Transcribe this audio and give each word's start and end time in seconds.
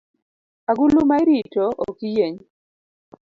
Agulu 0.69 0.99
ma 1.09 1.15
irito 1.23 1.65
ok 1.87 1.97
yieny 2.13 2.37